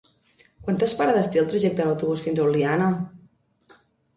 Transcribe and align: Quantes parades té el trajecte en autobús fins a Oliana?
Quantes 0.67 0.95
parades 1.01 1.29
té 1.35 1.41
el 1.43 1.51
trajecte 1.51 1.85
en 1.87 1.91
autobús 1.91 2.25
fins 2.25 2.41
a 2.45 2.49
Oliana? 2.49 2.89